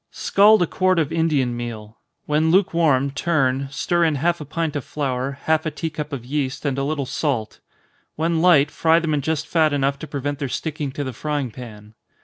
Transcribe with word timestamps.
_Scald 0.09 0.63
a 0.63 0.65
quart 0.65 0.97
of 0.97 1.13
Indian 1.13 1.55
meal 1.55 1.99
when 2.25 2.49
lukewarm, 2.49 3.11
turn, 3.11 3.67
stir 3.69 4.03
in 4.03 4.15
half 4.15 4.41
a 4.41 4.45
pint 4.45 4.75
of 4.75 4.83
flour, 4.83 5.37
half 5.43 5.63
a 5.67 5.69
tea 5.69 5.91
cup 5.91 6.11
of 6.11 6.25
yeast, 6.25 6.65
and 6.65 6.79
a 6.79 6.83
little 6.83 7.05
salt. 7.05 7.59
When 8.15 8.41
light, 8.41 8.71
fry 8.71 8.97
them 8.97 9.13
in 9.13 9.21
just 9.21 9.45
fat 9.45 9.73
enough 9.73 9.99
to 9.99 10.07
prevent 10.07 10.39
their 10.39 10.49
sticking 10.49 10.91
to 10.93 11.03
the 11.03 11.13
frying 11.13 11.51
pan. 11.51 11.93